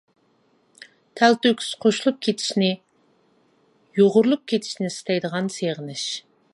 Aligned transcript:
تەلتۆكۈس 1.21 1.67
قوشۇلۇپ 1.85 2.17
كېتىشنى، 2.29 2.71
يۇغۇرۇلۇپ 4.01 4.45
كېتىشنى 4.53 4.93
ئىستەيدىغان 4.95 5.57
سېغىنىش! 5.59 6.09